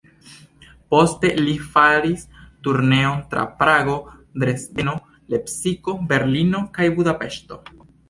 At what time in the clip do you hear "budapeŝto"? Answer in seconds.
7.01-7.65